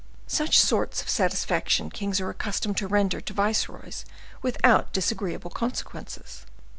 [0.25, 4.03] Such sorts of satisfaction kings are accustomed to render to viceroys
[4.41, 6.43] without disagreeable consequences.